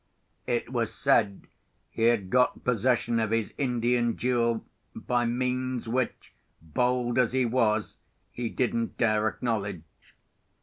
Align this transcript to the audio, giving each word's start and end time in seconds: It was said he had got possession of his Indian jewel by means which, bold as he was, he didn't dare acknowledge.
It 0.47 0.71
was 0.73 0.91
said 0.91 1.45
he 1.91 2.05
had 2.05 2.31
got 2.31 2.63
possession 2.63 3.19
of 3.19 3.29
his 3.29 3.53
Indian 3.59 4.17
jewel 4.17 4.65
by 4.95 5.27
means 5.27 5.87
which, 5.87 6.33
bold 6.59 7.19
as 7.19 7.33
he 7.33 7.45
was, 7.45 7.99
he 8.31 8.49
didn't 8.49 8.97
dare 8.97 9.27
acknowledge. 9.27 9.83